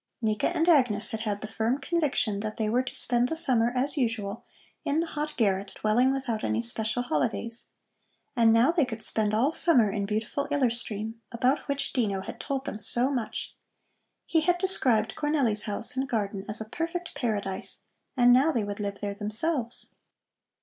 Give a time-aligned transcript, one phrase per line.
[0.19, 3.71] Nika and Agnes had had the firm conviction that they were to spend the summer,
[3.75, 4.43] as usual,
[4.83, 7.65] in the hot garret dwelling without any special holidays.
[8.35, 12.39] And now they could spend all summer in beautiful Iller Stream, about which Dino had
[12.39, 13.55] told them so much.
[14.25, 17.83] He had described Cornelli's house and garden as a perfect paradise,
[18.17, 19.93] and now they would live there themselves.